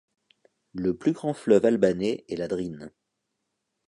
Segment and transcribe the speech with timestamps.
[0.73, 2.89] Le plus grand fleuve albanais est la Drin.